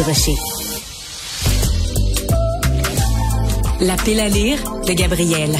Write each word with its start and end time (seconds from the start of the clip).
Rocher. 0.00 0.34
La 3.80 3.96
pile 3.96 4.20
à 4.20 4.28
lire 4.28 4.58
de 4.86 4.92
Gabriel. 4.92 5.50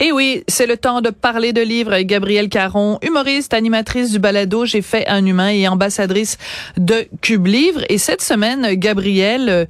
Et 0.00 0.12
oui, 0.12 0.44
c'est 0.46 0.66
le 0.66 0.76
temps 0.76 1.00
de 1.00 1.10
parler 1.10 1.52
de 1.52 1.60
livres 1.60 1.98
Gabrielle 2.02 2.48
Caron, 2.48 2.98
humoriste, 3.02 3.52
animatrice 3.54 4.12
du 4.12 4.20
balado 4.20 4.64
J'ai 4.64 4.82
fait 4.82 5.06
un 5.08 5.26
humain 5.26 5.48
et 5.48 5.66
ambassadrice 5.66 6.38
de 6.76 7.08
Cube 7.20 7.46
Livre. 7.46 7.80
Et 7.88 7.98
cette 7.98 8.22
semaine, 8.22 8.74
Gabrielle, 8.74 9.66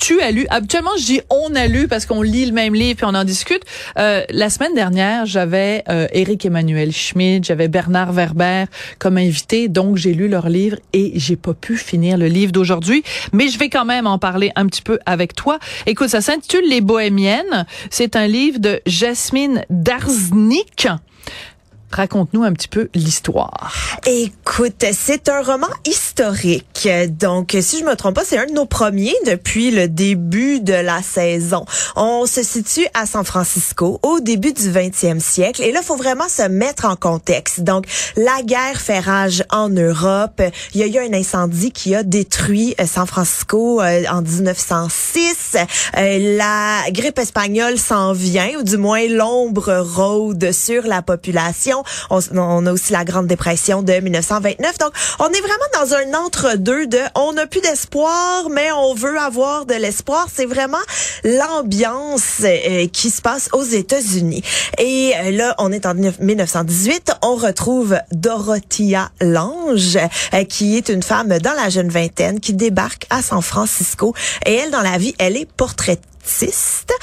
tu 0.00 0.20
as 0.20 0.32
lu. 0.32 0.46
Habituellement, 0.50 0.90
je 0.98 1.04
dis 1.04 1.20
on 1.30 1.54
a 1.54 1.66
lu 1.66 1.86
parce 1.86 2.06
qu'on 2.06 2.22
lit 2.22 2.46
le 2.46 2.52
même 2.52 2.74
livre 2.74 2.96
puis 2.96 3.06
on 3.06 3.14
en 3.14 3.24
discute. 3.24 3.62
Euh, 3.98 4.22
la 4.30 4.50
semaine 4.50 4.74
dernière, 4.74 5.26
j'avais 5.26 5.84
euh, 5.88 6.08
Éric 6.12 6.44
Emmanuel 6.46 6.90
Schmidt, 6.92 7.46
j'avais 7.46 7.68
Bernard 7.68 8.12
Werber 8.12 8.64
comme 8.98 9.18
invité, 9.18 9.68
donc 9.68 9.96
j'ai 9.96 10.14
lu 10.14 10.28
leur 10.28 10.48
livre 10.48 10.78
et 10.92 11.12
j'ai 11.14 11.36
pas 11.36 11.54
pu 11.54 11.76
finir 11.76 12.18
le 12.18 12.26
livre 12.26 12.50
d'aujourd'hui, 12.50 13.04
mais 13.32 13.48
je 13.48 13.58
vais 13.58 13.68
quand 13.68 13.84
même 13.84 14.06
en 14.06 14.18
parler 14.18 14.50
un 14.56 14.66
petit 14.66 14.82
peu 14.82 14.98
avec 15.06 15.34
toi. 15.34 15.58
Écoute, 15.86 16.08
ça 16.08 16.20
s'intitule 16.20 16.68
Les 16.68 16.80
Bohémiennes. 16.80 17.66
C'est 17.90 18.16
un 18.16 18.26
livre 18.26 18.58
de 18.58 18.80
Jasmine 18.86 19.64
Darznik. 19.68 20.88
Raconte-nous 21.92 22.44
un 22.44 22.52
petit 22.52 22.68
peu 22.68 22.88
l'histoire. 22.94 23.72
Écoute, 24.06 24.84
c'est 24.92 25.28
un 25.28 25.42
roman 25.42 25.66
historique. 25.84 26.69
Donc, 27.08 27.56
si 27.60 27.78
je 27.78 27.84
me 27.84 27.94
trompe 27.94 28.14
pas, 28.14 28.24
c'est 28.24 28.38
un 28.38 28.46
de 28.46 28.52
nos 28.52 28.64
premiers 28.64 29.14
depuis 29.26 29.70
le 29.70 29.88
début 29.88 30.60
de 30.60 30.72
la 30.72 31.02
saison. 31.02 31.64
On 31.96 32.26
se 32.26 32.42
situe 32.42 32.86
à 32.94 33.06
San 33.06 33.24
Francisco 33.24 34.00
au 34.02 34.20
début 34.20 34.52
du 34.52 34.70
20e 34.70 35.20
siècle. 35.20 35.62
Et 35.62 35.72
là, 35.72 35.82
faut 35.82 35.96
vraiment 35.96 36.28
se 36.28 36.42
mettre 36.42 36.86
en 36.86 36.96
contexte. 36.96 37.60
Donc, 37.60 37.86
la 38.16 38.42
guerre 38.42 38.80
fait 38.80 39.00
rage 39.00 39.44
en 39.50 39.68
Europe. 39.68 40.40
Il 40.74 40.80
y 40.80 40.84
a 40.84 40.86
eu 40.86 41.06
un 41.06 41.12
incendie 41.12 41.70
qui 41.70 41.94
a 41.94 42.02
détruit 42.02 42.74
euh, 42.80 42.86
San 42.86 43.06
Francisco 43.06 43.80
euh, 43.80 44.04
en 44.10 44.22
1906. 44.22 45.56
Euh, 45.98 46.36
la 46.36 46.90
grippe 46.90 47.18
espagnole 47.18 47.78
s'en 47.78 48.12
vient, 48.12 48.50
ou 48.58 48.62
du 48.62 48.76
moins 48.76 49.06
l'ombre 49.06 49.80
rôde 49.80 50.52
sur 50.52 50.84
la 50.86 51.02
population. 51.02 51.82
On, 52.10 52.66
a 52.66 52.72
aussi 52.72 52.92
la 52.92 53.04
Grande 53.04 53.26
Dépression 53.26 53.82
de 53.82 53.92
1929. 53.92 54.78
Donc, 54.78 54.92
on 55.18 55.28
est 55.28 55.40
vraiment 55.40 55.84
dans 55.84 55.94
un 55.94 56.24
entre-deux 56.24 56.69
de 56.70 56.98
on 57.16 57.32
n'a 57.32 57.46
plus 57.46 57.60
d'espoir, 57.60 58.48
mais 58.48 58.70
on 58.72 58.94
veut 58.94 59.18
avoir 59.18 59.66
de 59.66 59.74
l'espoir. 59.74 60.28
C'est 60.32 60.46
vraiment 60.46 60.78
l'ambiance 61.24 62.42
euh, 62.44 62.86
qui 62.86 63.10
se 63.10 63.20
passe 63.20 63.48
aux 63.52 63.64
États-Unis. 63.64 64.42
Et 64.78 65.12
euh, 65.16 65.30
là, 65.32 65.54
on 65.58 65.72
est 65.72 65.84
en 65.84 65.94
1918. 65.94 67.12
On 67.22 67.34
retrouve 67.34 67.98
Dorothea 68.12 69.10
Lange, 69.20 69.96
euh, 69.96 70.44
qui 70.44 70.76
est 70.76 70.88
une 70.88 71.02
femme 71.02 71.38
dans 71.38 71.54
la 71.54 71.70
jeune 71.70 71.88
vingtaine 71.88 72.38
qui 72.38 72.54
débarque 72.54 73.06
à 73.10 73.20
San 73.20 73.42
Francisco. 73.42 74.14
Et 74.46 74.54
elle, 74.54 74.70
dans 74.70 74.82
la 74.82 74.96
vie, 74.96 75.14
elle 75.18 75.36
est 75.36 75.50
portraitée 75.50 76.02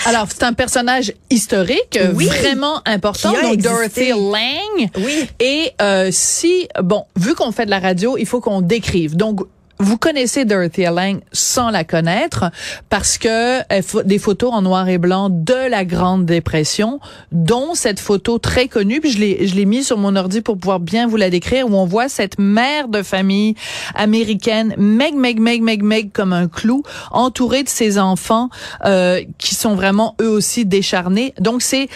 alors, 0.05 0.27
c'est 0.29 0.43
un 0.43 0.53
personnage 0.53 1.13
historique 1.29 1.99
vraiment 2.13 2.81
important, 2.85 3.33
donc 3.33 3.57
Dorothy 3.57 4.09
Lang. 4.09 4.89
Oui. 4.97 5.27
Et 5.39 5.71
euh, 5.81 6.09
si, 6.11 6.67
bon, 6.81 7.05
vu 7.15 7.35
qu'on 7.35 7.52
fait 7.52 7.65
de 7.65 7.71
la 7.71 7.79
radio, 7.79 8.17
il 8.17 8.25
faut 8.25 8.39
qu'on 8.39 8.61
décrive. 8.61 9.15
Donc, 9.15 9.41
vous 9.80 9.97
connaissez 9.97 10.45
Dorothy 10.45 10.83
Lang 10.83 11.20
sans 11.31 11.70
la 11.70 11.83
connaître 11.83 12.52
parce 12.89 13.17
que 13.17 13.61
des 14.03 14.20
photos 14.20 14.52
en 14.53 14.61
noir 14.61 14.89
et 14.89 14.97
blanc 14.97 15.30
de 15.30 15.70
la 15.70 15.86
Grande 15.86 16.25
Dépression, 16.25 17.00
dont 17.31 17.75
cette 17.75 18.00
photo 18.00 18.39
très 18.39 18.67
connue, 18.67 19.00
puis 19.00 19.11
je 19.11 19.20
l'ai 19.20 19.48
je 19.48 19.55
l'ai 19.55 19.66
mis 19.66 19.83
sur 19.83 19.98
mon 19.98 20.16
ordi 20.16 20.42
pour 20.42 20.58
pouvoir 20.58 20.80
bien 20.80 21.08
vous 21.08 21.17
la 21.17 21.30
décrire, 21.30 21.67
où 21.67 21.75
on 21.75 21.86
voit 21.86 22.09
cette 22.09 22.39
mère 22.39 22.88
de 22.88 23.03
famille 23.03 23.55
américaine, 23.95 24.73
meg 24.78 25.16
meg 25.16 25.39
meg 25.39 25.61
meg 25.61 25.83
meg 25.83 26.11
comme 26.11 26.33
un 26.33 26.48
clou, 26.48 26.83
entourée 27.11 27.64
de 27.64 27.70
ses 27.70 28.00
enfants 28.00 28.50
euh, 28.86 29.23
qui 29.38 29.55
sont 29.55 29.75
vraiment 29.75 30.16
eux 30.22 30.30
aussi 30.30 30.66
décharnés. 30.66 31.33
Donc 31.39 31.61
c'est 31.61 31.87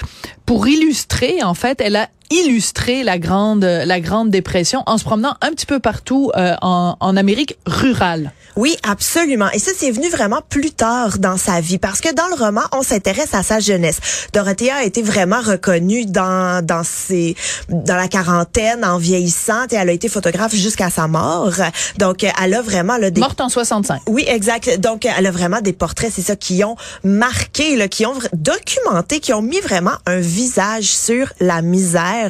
pour 0.45 0.67
illustrer 0.67 1.41
en 1.43 1.53
fait, 1.53 1.81
elle 1.81 1.95
a 1.95 2.09
illustrer 2.31 3.03
la 3.03 3.19
grande 3.19 3.63
la 3.63 3.99
grande 3.99 4.31
dépression 4.31 4.83
en 4.87 4.97
se 4.97 5.03
promenant 5.03 5.35
un 5.41 5.49
petit 5.51 5.65
peu 5.65 5.79
partout 5.79 6.31
euh, 6.35 6.55
en, 6.61 6.95
en 6.99 7.17
Amérique 7.17 7.57
rurale. 7.65 8.31
Oui, 8.57 8.75
absolument. 8.83 9.49
Et 9.53 9.59
ça, 9.59 9.71
c'est 9.75 9.91
venu 9.91 10.09
vraiment 10.09 10.41
plus 10.49 10.71
tard 10.71 11.19
dans 11.19 11.37
sa 11.37 11.61
vie 11.61 11.77
parce 11.77 12.01
que 12.01 12.13
dans 12.13 12.27
le 12.27 12.35
roman, 12.35 12.61
on 12.73 12.81
s'intéresse 12.81 13.33
à 13.33 13.43
sa 13.43 13.59
jeunesse. 13.59 13.99
Dorothea 14.33 14.75
a 14.75 14.83
été 14.83 15.01
vraiment 15.01 15.41
reconnue 15.41 16.05
dans 16.05 16.65
dans 16.65 16.83
ses 16.83 17.35
dans 17.69 17.95
la 17.95 18.07
quarantaine, 18.07 18.83
en 18.83 18.97
vieillissant, 18.97 19.67
et 19.71 19.75
elle 19.75 19.89
a 19.89 19.93
été 19.93 20.09
photographe 20.09 20.53
jusqu'à 20.53 20.89
sa 20.89 21.07
mort. 21.07 21.53
Donc, 21.97 22.23
elle 22.23 22.53
a 22.53 22.61
vraiment 22.61 22.97
le 22.97 23.11
des... 23.11 23.21
morte 23.21 23.39
en 23.39 23.49
65. 23.49 24.01
Oui, 24.07 24.25
exact. 24.27 24.79
Donc, 24.79 25.05
elle 25.05 25.25
a 25.25 25.31
vraiment 25.31 25.61
des 25.61 25.73
portraits, 25.73 26.11
c'est 26.13 26.21
ça, 26.21 26.35
qui 26.35 26.63
ont 26.63 26.75
marqué, 27.03 27.75
là, 27.77 27.87
qui 27.87 28.05
ont 28.05 28.15
documenté, 28.33 29.19
qui 29.19 29.33
ont 29.33 29.41
mis 29.41 29.59
vraiment 29.59 29.93
un 30.05 30.19
visage 30.19 30.85
sur 30.85 31.31
la 31.39 31.61
misère 31.61 32.20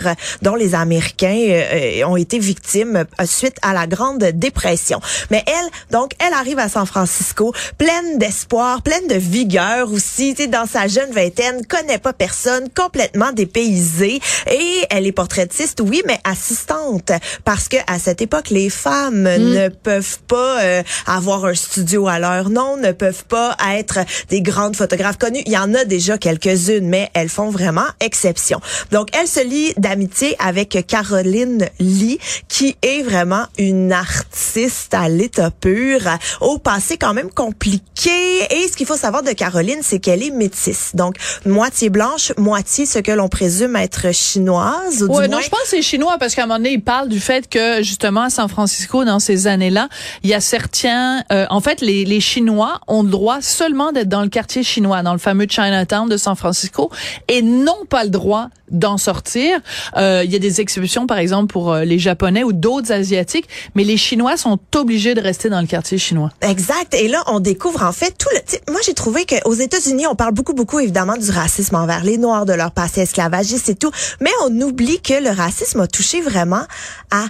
dont 0.42 0.56
les 0.56 0.76
Américains 0.76 1.48
euh, 1.50 2.04
ont 2.06 2.18
été 2.18 2.40
victimes 2.40 3.06
euh, 3.20 3.26
suite 3.26 3.58
à 3.62 3.74
la 3.74 3.88
Grande 3.88 4.24
Dépression. 4.24 5.00
Mais 5.30 5.44
elle, 5.48 5.70
donc 5.92 6.12
elle 6.20 6.34
arrive 6.34 6.60
à 6.60 6.70
San 6.70 6.86
Francisco 6.86 7.54
pleine 7.78 8.18
d'espoir, 8.18 8.82
pleine 8.82 9.08
de 9.08 9.16
vigueur 9.16 9.92
aussi, 9.92 10.36
tu 10.36 10.48
dans 10.48 10.66
sa 10.66 10.88
jeune 10.88 11.12
vingtaine, 11.12 11.66
connaît 11.66 11.98
pas 11.98 12.14
personne, 12.14 12.68
complètement 12.76 13.32
dépaysée 13.32 14.20
et 14.50 14.86
elle 14.90 15.08
est 15.08 15.12
portraitiste, 15.12 15.82
oui, 15.82 16.02
mais 16.06 16.20
assistante 16.24 17.12
parce 17.44 17.68
que 17.68 17.78
à 17.88 18.00
cette 18.00 18.22
époque, 18.22 18.50
les 18.50 18.70
femmes 18.70 19.24
hmm. 19.24 19.54
ne 19.54 19.70
peuvent 19.70 20.20
pas 20.28 20.62
euh, 20.62 20.84
avoir 21.06 21.46
un 21.46 21.54
studio 21.54 22.08
à 22.08 22.20
leur 22.20 22.50
nom, 22.50 22.78
ne 22.78 22.92
peuvent 22.92 23.26
pas 23.26 23.56
être 23.74 24.00
des 24.30 24.42
grandes 24.42 24.76
photographes 24.76 25.18
connues. 25.18 25.42
Il 25.46 25.52
y 25.52 25.58
en 25.58 25.74
a 25.74 25.86
déjà 25.86 26.18
quelques-unes, 26.18 26.88
mais 26.88 27.10
elles 27.14 27.30
font 27.30 27.50
vraiment 27.50 27.86
exception. 28.00 28.60
Donc, 28.92 29.10
elle 29.20 29.28
se 29.28 29.44
lie 29.44 29.74
d'amitié 29.82 30.36
avec 30.40 30.86
Caroline 30.88 31.68
Lee, 31.80 32.20
qui 32.48 32.78
est 32.82 33.02
vraiment 33.02 33.46
une 33.58 33.92
artiste 33.92 34.94
à 34.94 35.10
l'état 35.10 35.52
pur 35.52 36.00
au 36.40 36.58
passé 36.58 36.98
quand 36.98 37.14
même 37.14 37.32
compliqué. 37.32 38.12
Et 38.52 38.68
ce 38.68 38.78
qu'il 38.78 38.86
faut 38.86 38.96
savoir 38.96 39.24
de 39.24 39.32
Caroline, 39.32 39.80
c'est 39.82 40.00
qu'elle 40.00 40.24
est 40.24 40.32
métisse. 40.32 40.92
Donc, 40.96 41.16
moitié 41.46 41.90
blanche, 41.90 42.32
moitié 42.38 42.86
ce 42.86 43.00
que 43.00 43.12
l'on 43.12 43.28
présume 43.28 43.76
être 43.76 44.14
chinoise. 44.14 45.04
Ou 45.04 45.22
non, 45.28 45.40
je 45.42 45.50
pense 45.50 45.62
que 45.64 45.68
c'est 45.68 45.82
chinois 45.82 46.18
parce 46.20 46.36
qu'à 46.36 46.44
un 46.44 46.46
moment 46.46 46.60
donné, 46.60 46.74
il 46.74 46.82
parle 46.84 47.10
du 47.10 47.20
fait 47.20 47.50
que 47.50 47.84
justement 47.84 48.22
à 48.22 48.30
San 48.30 48.48
Francisco, 48.48 49.04
dans 49.04 49.20
ces 49.20 49.48
années-là, 49.48 49.90
il 50.24 50.30
y 50.30 50.34
a 50.34 50.42
certains... 50.42 51.24
Euh, 51.32 51.46
en 51.50 51.62
fait, 51.62 51.82
les, 51.82 52.06
les 52.06 52.22
Chinois 52.22 52.80
ont 52.88 53.04
le 53.04 53.10
droit 53.10 53.42
seulement 53.42 53.92
d'être 53.92 54.10
dans 54.10 54.22
le 54.22 54.30
quartier 54.30 54.64
chinois, 54.64 55.02
dans 55.02 55.14
le 55.14 55.20
fameux 55.20 55.48
Chinatown 55.50 56.08
de 56.08 56.18
San 56.18 56.36
Francisco, 56.36 56.92
et 57.28 57.42
n'ont 57.42 57.86
pas 57.90 58.04
le 58.04 58.10
droit 58.10 58.50
d'en 58.72 58.98
sortir. 58.98 59.60
Euh, 59.98 60.24
il 60.26 60.32
y 60.32 60.36
a 60.36 60.40
des 60.40 60.62
exceptions, 60.62 61.08
par 61.08 61.18
exemple, 61.18 61.52
pour 61.52 61.72
euh, 61.72 61.84
les 61.84 62.00
Japonais 62.00 62.44
ou 62.44 62.54
d'autres 62.54 62.92
Asiatiques, 62.92 63.48
mais 63.76 63.84
les 63.84 63.98
Chinois 63.98 64.38
sont 64.38 64.60
obligés 64.76 65.14
de 65.14 65.22
rester 65.22 65.50
dans 65.50 65.62
le 65.62 65.68
quartier 65.68 65.98
chinois. 65.98 66.32
Exact. 66.42 66.94
Et 66.94 67.08
là, 67.08 67.24
on 67.28 67.40
découvre 67.40 67.84
en 67.84 67.92
fait 67.92 68.18
tout 68.18 68.30
le... 68.34 68.72
Moi, 68.72 68.82
j'ai 68.86 68.94
trouvé 68.94 69.26
qu'aux 69.26 69.54
États-Unis, 69.54 70.08
on 70.08 70.16
parle 70.16 70.34
beaucoup, 70.34 70.54
beaucoup 70.54 70.80
évidemment 70.80 71.18
du 71.18 71.30
racisme 71.30 71.76
envers 71.76 72.04
les 72.04 72.18
Noirs, 72.18 72.46
de 72.46 72.54
leur 72.54 72.72
passé 72.72 73.02
esclavagiste 73.02 73.70
et 73.70 73.76
tout, 73.76 73.92
mais 74.20 74.32
on 74.46 74.62
oublie 74.62 75.02
que 75.02 75.22
le 75.22 75.30
racisme 75.30 75.82
a 75.82 75.88
touché 75.88 76.22
vraiment 76.22 76.64
à 77.12 77.26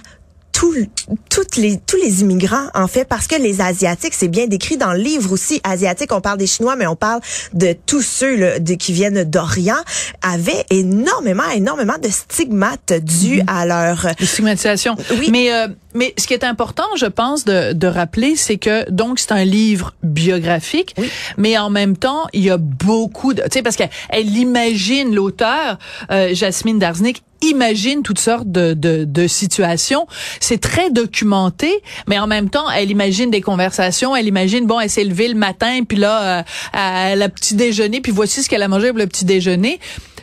toutes 1.28 1.56
les, 1.56 1.78
tous 1.78 1.96
les 1.96 2.20
immigrants, 2.20 2.66
en 2.74 2.86
fait, 2.86 3.04
parce 3.04 3.26
que 3.26 3.36
les 3.36 3.60
Asiatiques, 3.60 4.14
c'est 4.14 4.28
bien 4.28 4.46
décrit 4.46 4.76
dans 4.76 4.92
le 4.92 4.98
livre 4.98 5.32
aussi. 5.32 5.60
Asiatiques, 5.64 6.12
on 6.12 6.20
parle 6.20 6.38
des 6.38 6.46
Chinois, 6.46 6.76
mais 6.76 6.86
on 6.86 6.96
parle 6.96 7.20
de 7.52 7.74
tous 7.86 8.02
ceux 8.02 8.36
là, 8.36 8.58
de, 8.58 8.74
qui 8.74 8.92
viennent 8.92 9.24
d'Orient, 9.24 9.82
avaient 10.22 10.64
énormément, 10.70 11.48
énormément 11.54 11.98
de 12.02 12.08
stigmates 12.08 12.92
dus 12.92 13.42
mhm. 13.42 13.48
à 13.48 13.66
leur... 13.66 14.06
stigmatisation. 14.20 14.96
Oui. 15.18 15.28
Mais, 15.30 15.52
euh, 15.52 15.68
mais 15.94 16.14
ce 16.18 16.26
qui 16.26 16.34
est 16.34 16.44
important, 16.44 16.84
je 16.96 17.06
pense, 17.06 17.44
de, 17.44 17.72
de 17.72 17.86
rappeler, 17.86 18.36
c'est 18.36 18.58
que, 18.58 18.90
donc, 18.90 19.18
c'est 19.18 19.32
un 19.32 19.44
livre 19.44 19.94
biographique, 20.02 20.94
mais 21.36 21.58
en 21.58 21.70
même 21.70 21.96
temps, 21.96 22.26
il 22.32 22.44
y 22.44 22.50
a 22.50 22.56
beaucoup 22.56 23.34
de... 23.34 23.42
Tu 23.42 23.48
sais, 23.52 23.62
parce 23.62 23.76
qu'elle 23.76 23.90
imagine, 24.36 25.14
l'auteur, 25.14 25.78
euh, 26.10 26.34
Jasmine 26.34 26.78
Darznik, 26.78 27.22
imagine 27.42 28.02
toutes 28.02 28.20
sortes 28.20 28.50
de, 28.50 28.72
de, 28.72 29.04
de 29.04 29.26
situations. 29.26 30.06
C'est 30.40 30.60
très 30.60 30.90
documenté, 30.90 31.72
mais 32.06 32.18
en 32.18 32.28
même 32.28 32.48
temps, 32.48 32.70
elle 32.70 32.90
imagine 32.90 33.30
des 33.30 33.40
conversations. 33.40 34.14
Elle 34.14 34.28
imagine, 34.28 34.66
bon, 34.66 34.78
elle 34.78 34.90
s'est 34.90 35.04
levée 35.04 35.28
le 35.28 35.34
matin, 35.34 35.80
puis 35.86 35.98
là, 35.98 36.38
euh, 36.38 36.42
elle 37.10 37.22
a 37.22 37.28
petit 37.28 37.54
déjeuner, 37.54 38.00
puis 38.00 38.12
voici 38.12 38.42
ce 38.42 38.48
qu'elle 38.48 38.62
a 38.62 38.68
mangé 38.68 38.90
pour 38.90 38.98
le 38.98 39.06
petit 39.08 39.24
déjeuner. 39.24 39.80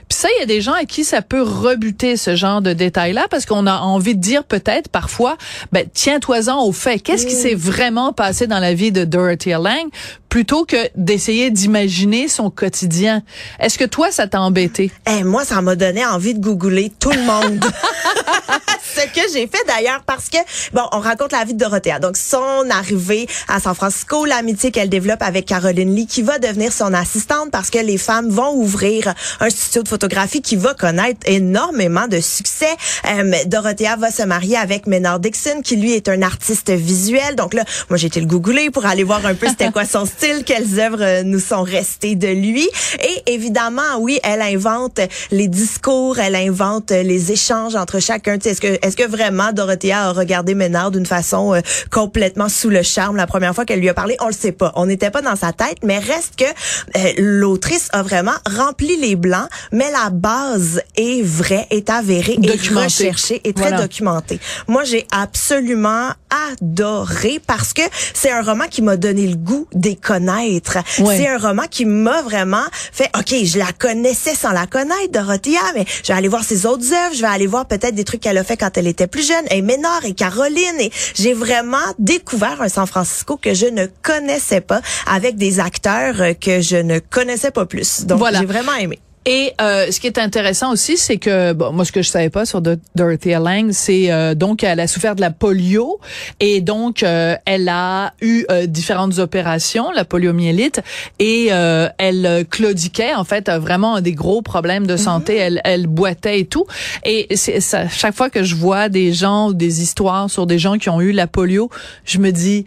Puis 0.10 0.18
ça, 0.18 0.28
il 0.36 0.40
y 0.40 0.44
a 0.44 0.48
des 0.48 0.60
gens 0.60 0.74
à 0.74 0.86
qui 0.86 1.04
ça 1.04 1.22
peut 1.22 1.44
rebuter 1.44 2.18
ce 2.18 2.36
genre 2.36 2.62
de 2.62 2.74
détails-là 2.74 3.28
parce 3.30 3.46
qu'on 3.46 3.68
a 3.68 3.78
envie 3.78 4.16
de 4.16 4.22
dire 4.22 4.44
peut-être 4.44 4.90
parfois, 4.90 5.38
ben 5.72 5.86
tiens-toi-en 5.94 6.64
au 6.66 6.72
fait. 6.72 7.00
Qu'est-ce 7.00 7.28
qui 7.28 7.36
mm. 7.36 7.40
s'est 7.40 7.56
vraiment 7.56 8.12
passé 8.12 8.48
dans 8.48 8.60
la 8.60 8.74
vie 8.74 8.92
de 8.92 9.06
Dorothy 9.06 9.52
Lang 9.52 9.90
plutôt 10.28 10.66
que 10.66 10.78
d'essayer 10.96 11.52
d'imaginer 11.52 12.28
son 12.28 12.50
quotidien? 12.50 13.22
Est-ce 13.60 13.78
que 13.78 13.86
toi, 13.86 14.12
ça 14.12 14.28
t'a 14.28 14.42
embêté? 14.42 14.92
Eh, 15.08 15.24
moi, 15.24 15.46
ça 15.46 15.62
m'a 15.62 15.76
donné 15.76 16.04
envie 16.04 16.34
de 16.34 16.40
googler 16.40 16.92
tout 17.00 17.12
le 17.12 17.22
monde. 17.22 17.64
ce 18.96 19.06
que 19.08 19.34
j'ai 19.34 19.48
fait 19.48 19.64
d'ailleurs 19.68 20.02
parce 20.06 20.30
que 20.30 20.38
bon, 20.74 20.84
on 20.92 21.00
raconte 21.00 21.32
la 21.32 21.44
vie 21.44 21.54
de 21.54 21.60
Dorothea. 21.60 22.00
Donc 22.00 22.18
son 22.18 22.70
arrivée 22.70 23.28
à 23.48 23.60
San 23.60 23.76
Francisco, 23.76 24.26
l'amitié 24.26 24.72
qu'elle 24.72 24.90
développe 24.90 25.22
avec 25.22 25.46
Caroline 25.46 25.96
Lee 25.96 26.08
qui 26.08 26.22
va 26.22 26.40
devenir 26.40 26.74
son 26.74 26.94
assistante 26.94 27.52
parce 27.52 27.70
que 27.70 27.80
les 27.80 27.98
femmes 27.98 28.30
vont 28.30 28.54
ouvrir 28.54 29.14
un 29.40 29.50
studio 29.50 29.84
de 29.84 29.88
photographie 29.88 30.42
qui 30.42 30.56
va 30.56 30.74
connaître 30.74 31.20
énormément 31.26 32.08
de 32.08 32.20
succès. 32.20 32.76
Euh, 33.08 33.32
Dorothea 33.46 33.96
va 33.98 34.12
se 34.12 34.24
marier 34.24 34.58
avec 34.58 34.88
Maynard 34.88 35.20
Dixon 35.20 35.62
qui 35.64 35.76
lui 35.76 35.94
est 35.94 36.10
un 36.10 36.22
artiste 36.22 36.72
visuel. 36.72 37.36
Donc 37.36 37.54
là, 37.54 37.64
moi 37.90 37.98
j'ai 37.98 38.08
été 38.08 38.20
le 38.20 38.28
googler 38.28 38.70
pour 38.70 38.86
aller 38.86 39.04
voir 39.04 39.26
un 39.26 39.36
peu 39.36 39.48
c'était 39.48 39.72
quoi 39.72 39.86
son 39.86 40.06
style, 40.06 40.44
quelles 40.46 40.80
œuvres 40.80 41.24
nous 41.24 41.40
sont 41.40 41.64
restées 41.64 42.16
de 42.16 42.28
lui 42.28 42.68
et 43.02 43.32
évidemment 43.32 43.98
oui, 44.00 44.20
elle 44.24 44.42
invente 44.42 45.00
les 45.32 45.48
discours, 45.48 46.20
elle 46.20 46.36
invente 46.36 46.92
les 46.92 47.32
échanges 47.32 47.76
entre 47.76 48.00
chacun. 48.00 48.38
Est-ce 48.38 48.62
que 48.62 48.79
est-ce 48.82 48.96
que 48.96 49.08
vraiment 49.08 49.52
Dorothea 49.54 50.08
a 50.08 50.12
regardé 50.12 50.56
Ménard 50.56 50.92
d'une 50.92 51.06
façon 51.06 51.54
euh, 51.54 51.62
complètement 51.92 52.50
sous 52.50 52.70
le 52.70 52.84
charme 52.84 53.16
la 53.16 53.28
première 53.28 53.54
fois 53.54 53.66
qu'elle 53.66 53.80
lui 53.80 53.90
a 53.90 53.94
parlé? 53.94 54.18
On 54.20 54.28
le 54.28 54.34
sait 54.34 54.52
pas. 54.52 54.72
On 54.76 54.86
n'était 54.86 55.12
pas 55.12 55.22
dans 55.22 55.36
sa 55.36 55.54
tête, 55.54 55.78
mais 55.84 56.00
reste 56.00 56.36
que 56.38 56.46
euh, 56.46 57.14
l'autrice 57.18 57.90
a 57.92 58.04
vraiment 58.04 58.36
rempli 58.50 58.98
les 58.98 59.16
blancs, 59.16 59.48
mais 59.72 59.92
la 59.92 60.10
base 60.10 60.82
est 60.96 61.24
vraie, 61.24 61.68
est 61.70 61.90
avérée, 61.90 62.38
est 62.42 62.70
recherchée, 62.70 63.42
est 63.44 63.56
très 63.56 63.74
documentée. 63.74 64.40
Moi, 64.68 64.84
j'ai 64.84 65.08
absolument 65.12 66.10
adoré 66.52 67.42
parce 67.46 67.74
que 67.74 67.82
c'est 68.14 68.32
un 68.32 68.42
roman 68.42 68.66
qui 68.70 68.82
m'a 68.82 68.98
donné 68.98 69.28
le 69.28 69.36
goût 69.36 69.68
d'y 69.74 69.98
connaître. 69.98 70.78
C'est 70.96 71.28
un 71.28 71.38
roman 71.38 71.64
qui 71.70 71.86
m'a 71.86 72.22
vraiment 72.22 72.66
fait, 72.92 73.10
OK, 73.18 73.34
je 73.44 73.58
la 73.58 73.72
connaissais 73.72 74.36
sans 74.36 74.52
la 74.52 74.68
connaître, 74.68 75.12
Dorothea, 75.12 75.60
mais 75.76 75.86
je 76.04 76.08
vais 76.08 76.18
aller 76.18 76.28
voir 76.28 76.44
ses 76.44 76.66
autres 76.66 76.94
œuvres, 76.94 77.16
je 77.16 77.22
vais 77.22 77.28
aller 77.28 77.48
voir 77.48 77.66
peut-être 77.66 77.96
des 77.96 78.04
trucs 78.04 78.22
qu'elle 78.22 78.38
a 78.38 78.44
fait 78.44 78.58
quand 78.58 78.69
elle 78.78 78.88
était 78.88 79.08
plus 79.08 79.28
jeune, 79.28 79.46
et 79.52 79.62
Ménard 79.62 80.06
et 80.06 80.14
Caroline, 80.14 80.80
et 80.80 80.92
j'ai 81.16 81.34
vraiment 81.34 81.78
découvert 81.98 82.62
un 82.62 82.70
San 82.70 82.88
Francisco 82.88 83.38
que 83.38 83.54
je 83.54 83.66
ne 83.66 83.86
connaissais 84.02 84.62
pas 84.62 84.82
avec 85.08 85.36
des 85.36 85.60
acteurs 85.60 86.16
que 86.40 86.62
je 86.62 86.78
ne 86.78 87.00
connaissais 87.00 87.52
pas 87.52 87.66
plus. 87.66 88.06
Donc, 88.06 88.22
j'ai 88.34 88.46
vraiment 88.46 88.76
aimé. 88.76 89.00
Et 89.26 89.54
euh, 89.62 89.92
ce 89.92 90.00
qui 90.00 90.08
est 90.08 90.18
intéressant 90.18 90.72
aussi, 90.72 90.98
c'est 90.98 91.18
que 91.18 91.54
bon, 91.54 91.74
moi 91.74 91.84
ce 91.86 91.92
que 91.92 92.02
je 92.02 92.10
savais 92.10 92.30
pas 92.30 92.46
sur 92.46 92.62
Dorothea 92.62 93.40
Lang, 93.40 93.72
c'est 93.72 94.12
euh, 94.12 94.34
donc 94.34 94.64
elle 94.64 94.80
a 94.80 94.88
souffert 94.88 95.16
de 95.16 95.22
la 95.22 95.30
polio 95.30 96.00
et 96.40 96.62
donc 96.62 97.04
euh, 97.04 97.36
elle 97.46 97.68
a 97.70 98.14
eu 98.22 98.46
différentes 98.68 99.20
opérations, 99.20 99.92
la 99.92 100.06
poliomyélite, 100.06 100.82
et 101.20 101.48
elle 101.48 102.46
claudiquait 102.50 103.14
en 103.14 103.24
fait 103.24 103.50
vraiment 103.50 104.02
des 104.02 104.14
gros 104.14 104.42
problèmes 104.42 104.88
de 104.88 104.98
santé. 104.98 105.36
Mm-hmm. 105.36 105.42
Elle, 105.42 105.62
elle 105.64 105.88
boitait 105.88 106.40
et 106.40 106.46
tout. 106.46 106.66
Et 107.04 107.36
ça, 107.36 107.88
chaque 107.90 108.16
fois 108.16 108.30
que 108.30 108.44
je 108.44 108.56
vois 108.56 108.90
des 108.90 109.14
gens 109.14 109.50
ou 109.50 109.54
des 109.54 109.82
histoires 109.82 110.30
sur 110.30 110.48
des 110.48 110.60
gens 110.60 110.78
qui 110.78 110.90
ont 110.90 111.02
eu 111.02 111.12
la 111.12 111.28
polio, 111.28 111.70
je 112.06 112.20
me 112.20 112.32
dis 112.32 112.66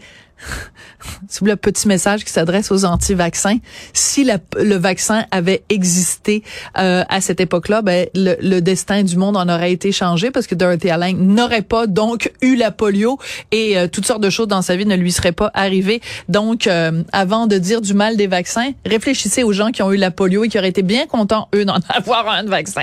le 1.42 1.56
petit 1.56 1.88
message 1.88 2.24
qui 2.24 2.32
s'adresse 2.32 2.70
aux 2.70 2.84
anti-vaccins. 2.84 3.58
Si 3.92 4.24
le 4.24 4.76
vaccin 4.76 5.24
avait 5.30 5.62
existé 5.68 6.42
euh, 6.78 7.04
à 7.08 7.20
cette 7.20 7.40
époque-là, 7.40 7.82
ben, 7.82 8.06
le, 8.14 8.60
destin 8.60 9.02
du 9.02 9.16
monde 9.16 9.36
en 9.36 9.48
aurait 9.48 9.72
été 9.72 9.92
changé 9.92 10.30
parce 10.30 10.46
que 10.46 10.54
Dorothy 10.54 10.90
Allen 10.90 11.16
n'aurait 11.34 11.62
pas 11.62 11.86
donc 11.86 12.32
eu 12.42 12.54
la 12.54 12.70
polio 12.70 13.18
et 13.50 13.76
euh, 13.76 13.88
toutes 13.88 14.06
sortes 14.06 14.22
de 14.22 14.30
choses 14.30 14.48
dans 14.48 14.62
sa 14.62 14.76
vie 14.76 14.86
ne 14.86 14.94
lui 14.94 15.10
seraient 15.12 15.32
pas 15.32 15.50
arrivées. 15.54 16.00
Donc, 16.28 16.66
euh, 16.66 17.02
avant 17.12 17.46
de 17.46 17.58
dire 17.58 17.80
du 17.80 17.94
mal 17.94 18.16
des 18.16 18.26
vaccins, 18.26 18.70
réfléchissez 18.86 19.42
aux 19.42 19.52
gens 19.52 19.70
qui 19.70 19.82
ont 19.82 19.92
eu 19.92 19.96
la 19.96 20.10
polio 20.10 20.44
et 20.44 20.48
qui 20.48 20.58
auraient 20.58 20.68
été 20.68 20.82
bien 20.82 21.06
contents, 21.06 21.48
eux, 21.54 21.64
d'en 21.64 21.78
avoir 21.88 22.28
un 22.28 22.44
vaccin. 22.44 22.82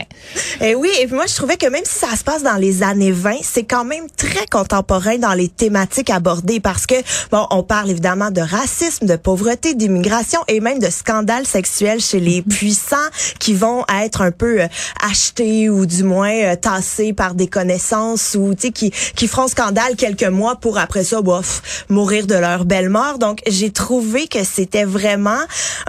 Et 0.62 0.72
eh 0.72 0.76
oui, 0.76 0.90
et 1.02 1.08
moi, 1.08 1.26
je 1.28 1.36
trouvais 1.36 1.58
que 1.58 1.68
même 1.68 1.86
si 1.86 2.00
ça 2.00 2.16
se 2.16 2.24
passe 2.24 2.44
dans 2.44 2.58
les 2.58 2.84
années 2.84 3.12
20, 3.12 3.38
c'est 3.42 3.64
quand 3.64 3.86
même 3.86 4.08
très 4.18 4.46
contemporain 4.48 5.18
dans 5.18 5.34
les 5.34 5.48
thématiques 5.48 6.10
abordées 6.10 6.60
parce 6.60 6.86
que, 6.86 6.96
bon, 7.32 7.48
on 7.52 7.64
parle 7.64 7.90
évidemment 7.90 8.32
de 8.32 8.42
racisme, 8.42 9.06
de 9.06 9.16
pauvreté, 9.16 9.74
d'immigration 9.74 10.40
et 10.48 10.60
même 10.60 10.80
de 10.80 10.90
scandales 10.90 11.46
sexuels 11.46 12.00
chez 12.00 12.20
les 12.20 12.42
mhm. 12.42 12.48
puissants 12.48 12.98
qui 13.40 13.54
vont 13.54 13.86
être 14.04 14.22
un 14.22 14.32
peu 14.32 14.62
euh, 14.62 14.68
achetés 15.04 15.70
ou 15.70 15.86
du 15.86 16.04
moins 16.04 16.34
euh, 16.34 16.56
tassés 16.56 17.14
par 17.14 17.36
des 17.36 17.48
connaissances 17.48 18.36
ou 18.40 18.54
tu 18.54 18.68
sais 18.68 18.72
qui 18.72 18.92
qui 18.92 19.28
feront 19.28 19.48
scandale 19.48 19.96
quelques 19.96 20.24
mois 20.24 20.56
pour 20.56 20.78
après 20.78 21.04
ça 21.04 21.22
bof 21.22 21.86
mourir 21.90 22.28
de 22.28 22.36
leur 22.36 22.66
belle 22.66 22.90
mort. 22.90 23.20
Donc 23.20 23.42
j'ai 23.48 23.72
trouvé 23.72 24.28
que 24.28 24.44
c'était 24.44 24.84
vraiment 24.84 25.42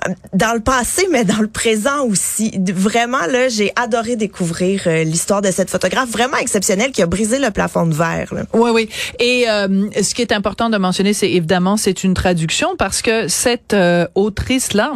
euh, 0.08 0.12
dans 0.32 0.54
le 0.54 0.60
passé 0.60 1.06
mais 1.10 1.24
dans 1.24 1.40
le 1.40 1.48
présent 1.48 2.04
aussi. 2.04 2.52
Vraiment 2.72 3.26
là, 3.26 3.48
j'ai 3.48 3.72
adoré 3.76 4.16
découvrir 4.16 4.82
l'histoire 5.04 5.42
de 5.42 5.50
cette 5.50 5.70
photographe 5.70 6.10
vraiment 6.10 6.36
exceptionnelle 6.36 6.92
qui 6.92 7.02
a 7.02 7.06
brisé 7.06 7.38
le 7.38 7.50
plafond 7.50 7.86
de 7.86 7.94
verre. 7.94 8.32
Oui 8.54 8.70
oui. 8.72 8.88
Et 9.18 9.44
ce 9.46 10.14
qui 10.14 10.22
est 10.22 10.32
important 10.32 10.70
de 10.70 10.78
mentionner 10.78 11.12
c'est 11.12 11.39
évidemment 11.40 11.76
c'est 11.76 12.04
une 12.04 12.14
traduction 12.14 12.76
parce 12.76 13.02
que 13.02 13.28
cette 13.28 13.74
euh, 13.74 14.06
autrice 14.14 14.72
là, 14.74 14.92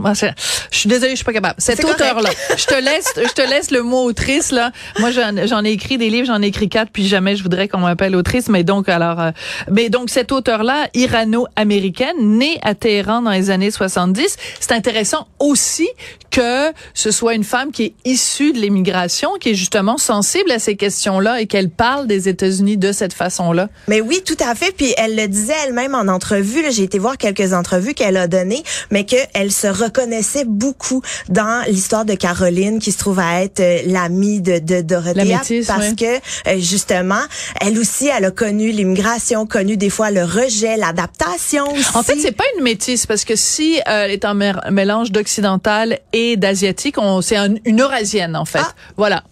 je 0.70 0.78
suis 0.78 0.88
désolée, 0.88 1.10
je 1.12 1.16
suis 1.16 1.24
pas 1.24 1.32
capable. 1.32 1.56
Cet 1.58 1.84
auteur 1.84 2.20
là, 2.20 2.30
je 2.56 2.66
te 2.66 2.74
laisse, 2.74 3.12
je 3.16 3.32
te 3.32 3.42
laisse 3.42 3.70
le 3.70 3.82
mot 3.82 4.04
autrice 4.04 4.52
là. 4.52 4.70
Moi 5.00 5.10
j'en 5.10 5.64
ai 5.64 5.70
écrit 5.70 5.98
des 5.98 6.10
livres, 6.10 6.26
j'en 6.26 6.42
ai 6.42 6.46
écrit 6.46 6.68
quatre, 6.68 6.90
puis 6.92 7.06
jamais 7.06 7.36
je 7.36 7.42
voudrais 7.42 7.68
qu'on 7.68 7.78
m'appelle 7.78 8.14
autrice. 8.14 8.48
Mais 8.48 8.62
donc 8.62 8.88
alors, 8.88 9.20
euh, 9.20 9.30
mais 9.70 9.88
donc 9.88 10.10
cet 10.10 10.32
auteur 10.32 10.62
là, 10.62 10.88
irano-américaine, 10.94 12.16
née 12.20 12.58
à 12.62 12.74
Téhéran 12.74 13.22
dans 13.22 13.30
les 13.30 13.50
années 13.50 13.70
70, 13.70 14.36
c'est 14.60 14.72
intéressant 14.72 15.26
aussi 15.38 15.88
que 16.30 16.72
ce 16.94 17.10
soit 17.10 17.34
une 17.34 17.44
femme 17.44 17.70
qui 17.70 17.84
est 17.84 17.94
issue 18.04 18.52
de 18.52 18.58
l'immigration, 18.58 19.30
qui 19.40 19.50
est 19.50 19.54
justement 19.54 19.98
sensible 19.98 20.50
à 20.50 20.58
ces 20.58 20.76
questions 20.76 21.20
là 21.20 21.40
et 21.40 21.46
qu'elle 21.46 21.70
parle 21.70 22.06
des 22.06 22.28
États-Unis 22.28 22.76
de 22.76 22.92
cette 22.92 23.12
façon 23.12 23.52
là. 23.52 23.68
Mais 23.88 24.00
oui, 24.00 24.20
tout 24.24 24.36
à 24.44 24.54
fait. 24.54 24.74
Puis 24.76 24.92
elle 24.96 25.16
le 25.16 25.28
disait 25.28 25.54
elle-même 25.66 25.94
en 25.94 26.08
entrevue. 26.08 26.33
J'ai 26.42 26.82
été 26.82 26.98
voir 26.98 27.16
quelques 27.16 27.52
entrevues 27.52 27.94
qu'elle 27.94 28.16
a 28.16 28.26
données, 28.26 28.62
mais 28.90 29.04
qu'elle 29.04 29.52
se 29.52 29.66
reconnaissait 29.66 30.44
beaucoup 30.44 31.02
dans 31.28 31.62
l'histoire 31.68 32.04
de 32.04 32.14
Caroline, 32.14 32.78
qui 32.78 32.92
se 32.92 32.98
trouve 32.98 33.18
à 33.18 33.42
être 33.42 33.60
euh, 33.60 33.80
l'amie 33.86 34.40
de, 34.40 34.58
de 34.58 34.80
Dorothea, 34.80 35.40
parce 35.66 35.94
que 35.94 36.16
euh, 36.48 36.58
justement, 36.58 37.22
elle 37.60 37.78
aussi, 37.78 38.08
elle 38.08 38.24
a 38.24 38.30
connu 38.30 38.70
l'immigration, 38.70 39.46
connu 39.46 39.76
des 39.76 39.90
fois 39.90 40.10
le 40.10 40.24
rejet, 40.24 40.76
l'adaptation. 40.76 41.66
En 41.94 42.02
fait, 42.02 42.18
c'est 42.20 42.32
pas 42.32 42.44
une 42.56 42.62
métisse, 42.62 43.06
parce 43.06 43.24
que 43.24 43.36
si 43.36 43.78
euh, 43.78 44.04
elle 44.04 44.10
est 44.10 44.24
un 44.24 44.34
mélange 44.70 45.12
d'occidental 45.12 45.98
et 46.12 46.36
d'asiatique, 46.36 46.96
c'est 47.22 47.36
une 47.36 47.80
eurasienne 47.80 48.36
en 48.36 48.44
fait. 48.44 48.58
Ah. 48.60 48.72
Voilà. 48.96 49.22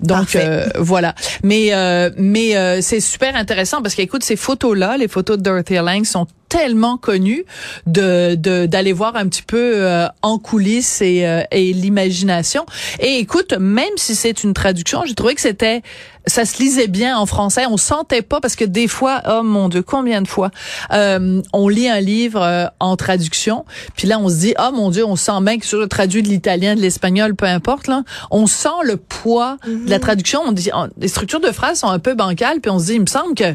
Donc 0.00 0.34
euh, 0.34 0.66
voilà. 0.78 1.14
Mais 1.42 1.72
euh, 1.72 2.10
mais 2.16 2.56
euh, 2.56 2.80
c'est 2.82 3.00
super 3.00 3.36
intéressant 3.36 3.82
parce 3.82 3.94
qu'écoute 3.94 4.24
ces 4.24 4.36
photos 4.36 4.76
là, 4.76 4.96
les 4.96 5.08
photos 5.08 5.38
de 5.38 5.42
Dorothy 5.42 5.74
Lang 5.74 6.04
sont 6.04 6.26
tellement 6.52 6.98
connues 6.98 7.46
de 7.86 8.34
d'aller 8.66 8.92
voir 8.92 9.16
un 9.16 9.26
petit 9.26 9.42
peu 9.42 9.86
en 10.20 10.38
coulisses 10.38 11.00
et, 11.00 11.26
et 11.50 11.72
l'imagination. 11.72 12.66
Et 13.00 13.18
écoute, 13.18 13.54
même 13.58 13.96
si 13.96 14.14
c'est 14.14 14.44
une 14.44 14.52
traduction, 14.52 15.02
j'ai 15.06 15.14
trouvé 15.14 15.34
que 15.34 15.40
c'était 15.40 15.82
ça 16.26 16.44
se 16.44 16.58
lisait 16.58 16.86
bien 16.86 17.18
en 17.18 17.26
français. 17.26 17.66
On 17.68 17.76
sentait 17.76 18.22
pas 18.22 18.40
parce 18.40 18.56
que 18.56 18.64
des 18.64 18.88
fois, 18.88 19.22
oh 19.28 19.42
mon 19.42 19.68
Dieu, 19.68 19.82
combien 19.82 20.22
de 20.22 20.28
fois 20.28 20.50
euh, 20.92 21.42
on 21.52 21.68
lit 21.68 21.88
un 21.88 22.00
livre 22.00 22.42
euh, 22.42 22.66
en 22.80 22.96
traduction, 22.96 23.64
puis 23.96 24.06
là 24.06 24.18
on 24.18 24.28
se 24.28 24.36
dit, 24.36 24.54
oh 24.58 24.70
mon 24.72 24.90
Dieu, 24.90 25.04
on 25.04 25.16
sent 25.16 25.40
bien 25.42 25.58
que 25.58 25.66
sur 25.66 25.78
le 25.78 25.88
traduit 25.88 26.22
de 26.22 26.28
l'italien, 26.28 26.74
de 26.74 26.80
l'espagnol, 26.80 27.34
peu 27.34 27.46
importe 27.46 27.86
là, 27.86 28.02
on 28.30 28.46
sent 28.46 28.68
le 28.84 28.96
poids 28.96 29.56
de 29.66 29.90
la 29.90 29.96
mhm. 29.96 30.02
traduction. 30.02 30.42
On 30.46 30.52
dit, 30.52 30.70
les 30.98 31.08
structures 31.08 31.40
de 31.40 31.50
phrases 31.50 31.80
sont 31.80 31.88
un 31.88 31.98
peu 31.98 32.14
bancales, 32.14 32.60
puis 32.60 32.70
on 32.70 32.78
se 32.78 32.86
dit, 32.86 32.94
il 32.94 33.00
me 33.00 33.06
semble 33.06 33.34
que 33.34 33.54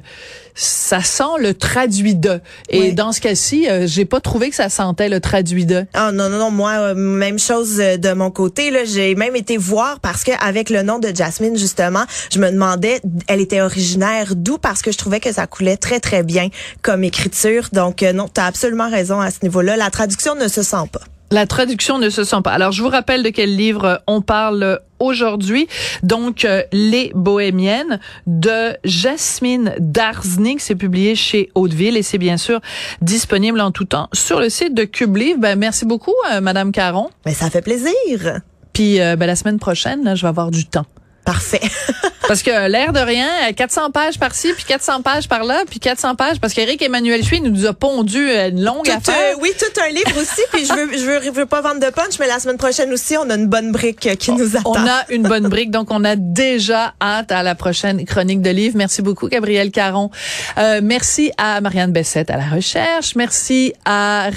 ça 0.57 1.01
sent 1.01 1.23
le 1.39 1.53
traduit 1.53 2.15
de. 2.15 2.41
Et 2.69 2.86
dans 2.91 3.11
ce 3.11 3.21
cas-ci, 3.21 3.69
euh, 3.69 3.87
j'ai 3.87 4.05
pas 4.05 4.19
trouvé 4.19 4.49
que 4.49 4.55
ça 4.55 4.69
sentait 4.69 5.09
le 5.09 5.19
traduit 5.19 5.65
de. 5.65 5.85
Ah 5.93 6.11
non 6.11 6.29
non 6.29 6.37
non, 6.37 6.51
moi 6.51 6.93
même 6.93 7.39
chose 7.39 7.77
de 7.77 8.13
mon 8.13 8.31
côté 8.31 8.71
là, 8.71 8.85
j'ai 8.85 9.15
même 9.15 9.35
été 9.35 9.57
voir 9.57 9.99
parce 9.99 10.23
que 10.23 10.31
avec 10.39 10.69
le 10.69 10.83
nom 10.83 10.99
de 10.99 11.09
Jasmine 11.13 11.57
justement, 11.57 12.03
je 12.31 12.39
me 12.39 12.51
demandais, 12.51 13.01
elle 13.27 13.41
était 13.41 13.61
originaire 13.61 14.33
d'où? 14.35 14.57
Parce 14.57 14.81
que 14.81 14.91
je 14.91 14.97
trouvais 14.97 15.19
que 15.19 15.31
ça 15.31 15.47
coulait 15.47 15.77
très 15.77 15.99
très 15.99 16.23
bien 16.23 16.49
comme 16.81 17.03
écriture. 17.03 17.69
Donc 17.73 18.03
euh, 18.03 18.13
non, 18.13 18.27
tu 18.33 18.41
absolument 18.41 18.89
raison 18.89 19.19
à 19.19 19.31
ce 19.31 19.37
niveau-là. 19.43 19.77
La 19.77 19.89
traduction 19.89 20.35
ne 20.35 20.47
se 20.47 20.63
sent 20.63 20.87
pas. 20.91 21.01
La 21.29 21.45
traduction 21.45 21.99
ne 21.99 22.09
se 22.09 22.23
sent 22.23 22.41
pas. 22.41 22.51
Alors, 22.51 22.71
je 22.71 22.81
vous 22.81 22.89
rappelle 22.89 23.21
de 23.21 23.29
quel 23.29 23.55
livre 23.55 24.01
on 24.07 24.21
parle 24.21 24.79
aujourd'hui. 24.99 25.67
Donc, 26.01 26.45
euh, 26.45 26.63
Les 26.71 27.11
Bohémiennes 27.15 27.99
de 28.27 28.77
Jasmine 28.85 29.75
Darznik. 29.79 30.61
C'est 30.61 30.75
publié 30.75 31.15
chez 31.15 31.49
Hauteville 31.53 31.97
et 31.97 32.03
c'est 32.03 32.17
bien 32.17 32.37
sûr 32.37 32.61
disponible 33.01 33.59
en 33.59 33.71
tout 33.71 33.85
temps 33.85 34.07
sur 34.13 34.39
le 34.39 34.49
site 34.49 34.73
de 34.73 34.85
Cube 34.85 35.17
Livre. 35.17 35.39
Ben, 35.39 35.59
merci 35.59 35.85
beaucoup, 35.85 36.15
euh, 36.31 36.39
Madame 36.39 36.71
Caron. 36.71 37.09
Mais 37.25 37.33
ben, 37.33 37.35
ça 37.35 37.49
fait 37.49 37.61
plaisir. 37.61 38.39
Puis, 38.71 38.99
ben, 38.99 39.25
la 39.25 39.35
semaine 39.35 39.59
prochaine, 39.59 40.03
là, 40.03 40.15
je 40.15 40.21
vais 40.21 40.29
avoir 40.29 40.51
du 40.51 40.65
temps. 40.65 40.85
Parfait. 41.27 41.59
parce 42.29 42.41
que 42.41 42.69
l'air 42.69 42.93
de 42.93 43.01
rien, 43.01 43.27
400 43.53 43.91
pages 43.91 44.17
par-ci, 44.17 44.53
puis 44.53 44.63
400 44.63 45.01
pages 45.01 45.27
par-là, 45.27 45.63
puis 45.69 45.77
400 45.77 46.15
pages, 46.15 46.39
parce 46.39 46.53
qu'Éric 46.53 46.81
Emmanuel 46.81 47.21
Chuy 47.21 47.41
nous 47.41 47.65
a 47.65 47.73
pondu 47.73 48.31
une 48.31 48.63
longue 48.63 48.85
tout, 48.85 48.91
affaire. 48.91 49.33
Euh, 49.33 49.41
oui, 49.41 49.51
tout 49.59 49.81
un 49.81 49.89
livre 49.89 50.21
aussi, 50.21 50.39
puis 50.53 50.65
je 50.65 50.71
veux, 50.71 50.97
je 50.97 51.03
veux, 51.03 51.21
je 51.25 51.29
veux 51.31 51.45
pas 51.45 51.59
vendre 51.59 51.81
de 51.81 51.89
punch, 51.89 52.17
mais 52.21 52.27
la 52.27 52.39
semaine 52.39 52.55
prochaine 52.55 52.93
aussi, 52.93 53.17
on 53.17 53.29
a 53.29 53.35
une 53.35 53.47
bonne 53.47 53.73
brique 53.73 54.07
qui 54.17 54.31
nous 54.31 54.55
attend. 54.55 54.71
On 54.71 54.87
a 54.87 55.03
une 55.09 55.23
bonne 55.23 55.49
brique, 55.49 55.69
donc 55.69 55.91
on 55.91 56.05
a 56.05 56.15
déjà 56.15 56.93
hâte 57.01 57.33
à 57.33 57.43
la 57.43 57.55
prochaine 57.55 58.05
chronique 58.05 58.41
de 58.41 58.51
livre. 58.51 58.77
Merci 58.77 59.01
beaucoup, 59.01 59.27
Gabriel 59.27 59.71
Caron. 59.71 60.09
Euh, 60.57 60.79
merci 60.81 61.33
à 61.37 61.59
Marianne 61.59 61.91
Bessette 61.91 62.29
à 62.29 62.37
la 62.37 62.47
recherche. 62.47 63.17
Merci 63.17 63.73
à 63.83 64.29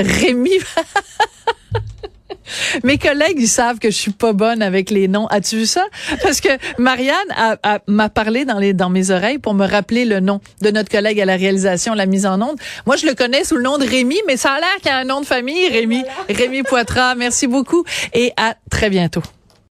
Rémi. 0.00 0.58
Mes 2.86 2.98
collègues, 2.98 3.38
ils 3.40 3.48
savent 3.48 3.80
que 3.80 3.90
je 3.90 3.96
suis 3.96 4.12
pas 4.12 4.32
bonne 4.32 4.62
avec 4.62 4.90
les 4.90 5.08
noms. 5.08 5.26
As-tu 5.26 5.56
vu 5.56 5.66
ça? 5.66 5.84
Parce 6.22 6.40
que 6.40 6.50
Marianne 6.78 7.16
m'a 7.88 8.08
parlé 8.08 8.44
dans, 8.44 8.60
les, 8.60 8.74
dans 8.74 8.90
mes 8.90 9.10
oreilles 9.10 9.38
pour 9.38 9.54
me 9.54 9.66
rappeler 9.66 10.04
le 10.04 10.20
nom 10.20 10.40
de 10.62 10.70
notre 10.70 10.88
collègue 10.88 11.20
à 11.20 11.24
la 11.24 11.34
réalisation, 11.34 11.94
la 11.94 12.06
mise 12.06 12.26
en 12.26 12.40
onde. 12.40 12.56
Moi, 12.86 12.94
je 12.94 13.06
le 13.06 13.14
connais 13.14 13.42
sous 13.42 13.56
le 13.56 13.62
nom 13.62 13.78
de 13.78 13.84
Rémi, 13.84 14.18
mais 14.28 14.36
ça 14.36 14.52
a 14.52 14.60
l'air 14.60 14.76
qu'il 14.76 14.86
y 14.86 14.90
a 14.90 14.98
un 14.98 15.04
nom 15.04 15.20
de 15.20 15.26
famille, 15.26 15.68
Rémi. 15.68 16.04
Rémi 16.28 16.62
Poitras. 16.62 17.16
Merci 17.16 17.48
beaucoup 17.48 17.82
et 18.14 18.32
à 18.36 18.54
très 18.70 18.88
bientôt. 18.88 19.22